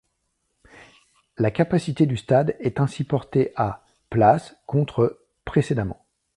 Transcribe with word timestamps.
La 1.37 1.51
capacité 1.51 2.07
du 2.07 2.17
stade 2.17 2.55
est 2.59 2.79
ainsi 2.79 3.03
portée 3.03 3.51
à 3.55 3.83
places 4.09 4.55
contre 4.65 5.21
précédemment. 5.45 6.03